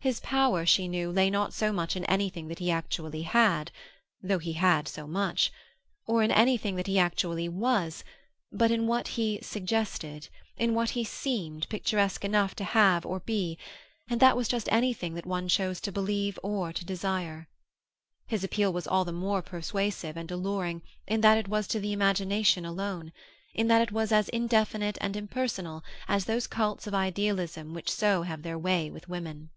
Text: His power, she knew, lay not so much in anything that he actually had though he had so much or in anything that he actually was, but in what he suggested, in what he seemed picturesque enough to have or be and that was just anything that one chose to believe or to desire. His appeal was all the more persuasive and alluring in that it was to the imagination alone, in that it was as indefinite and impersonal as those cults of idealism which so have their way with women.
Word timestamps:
His 0.00 0.20
power, 0.20 0.64
she 0.64 0.86
knew, 0.88 1.10
lay 1.10 1.28
not 1.28 1.52
so 1.52 1.72
much 1.72 1.96
in 1.96 2.04
anything 2.04 2.46
that 2.48 2.60
he 2.60 2.70
actually 2.70 3.22
had 3.22 3.72
though 4.22 4.38
he 4.38 4.52
had 4.52 4.86
so 4.88 5.08
much 5.08 5.52
or 6.06 6.22
in 6.22 6.30
anything 6.30 6.76
that 6.76 6.86
he 6.86 7.00
actually 7.00 7.48
was, 7.48 8.04
but 8.52 8.70
in 8.70 8.86
what 8.86 9.08
he 9.08 9.40
suggested, 9.42 10.28
in 10.56 10.72
what 10.72 10.90
he 10.90 11.02
seemed 11.02 11.68
picturesque 11.68 12.24
enough 12.24 12.54
to 12.54 12.64
have 12.64 13.04
or 13.04 13.18
be 13.20 13.58
and 14.08 14.20
that 14.20 14.36
was 14.36 14.46
just 14.48 14.68
anything 14.70 15.14
that 15.14 15.26
one 15.26 15.48
chose 15.48 15.80
to 15.80 15.90
believe 15.92 16.38
or 16.44 16.72
to 16.72 16.84
desire. 16.86 17.48
His 18.28 18.44
appeal 18.44 18.72
was 18.72 18.86
all 18.86 19.04
the 19.04 19.12
more 19.12 19.42
persuasive 19.42 20.16
and 20.16 20.30
alluring 20.30 20.80
in 21.08 21.22
that 21.22 21.36
it 21.38 21.48
was 21.48 21.66
to 21.68 21.80
the 21.80 21.92
imagination 21.92 22.64
alone, 22.64 23.12
in 23.52 23.66
that 23.66 23.82
it 23.82 23.90
was 23.92 24.10
as 24.12 24.28
indefinite 24.30 24.96
and 25.00 25.16
impersonal 25.16 25.82
as 26.06 26.24
those 26.26 26.46
cults 26.46 26.86
of 26.86 26.94
idealism 26.94 27.74
which 27.74 27.90
so 27.90 28.22
have 28.22 28.42
their 28.42 28.56
way 28.56 28.90
with 28.92 29.08
women. 29.08 29.50